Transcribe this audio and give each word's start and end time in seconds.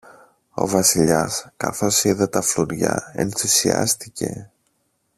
Ο 0.53 0.67
Βασιλιάς, 0.67 1.49
καθώς 1.57 2.03
είδε 2.03 2.27
τα 2.27 2.41
φλουριά, 2.41 3.11
ενθουσιάστηκε. 3.15 4.51